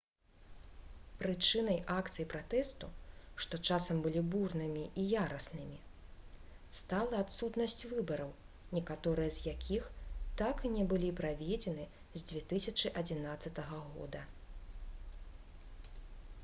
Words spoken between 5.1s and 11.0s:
яраснымі стала адсутнасць выбараў некаторыя з якіх так і не